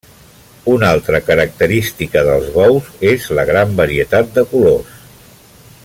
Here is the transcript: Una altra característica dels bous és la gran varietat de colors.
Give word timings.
Una 0.75 0.87
altra 0.93 1.19
característica 1.27 2.23
dels 2.29 2.49
bous 2.55 2.89
és 3.11 3.29
la 3.41 3.47
gran 3.51 3.77
varietat 3.83 4.33
de 4.39 4.47
colors. 4.55 4.99